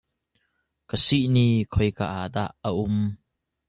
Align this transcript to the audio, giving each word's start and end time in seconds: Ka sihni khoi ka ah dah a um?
Ka 0.89 0.97
sihni 1.05 1.45
khoi 1.73 1.89
ka 1.97 2.05
ah 2.19 2.27
dah 2.33 2.51
a 2.67 2.69
um? 2.83 2.95